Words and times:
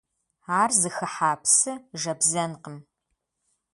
Ар 0.61 0.71
зыхыхьа 0.79 1.31
псы 1.41 1.73
жэбзэнкъым. 2.01 2.77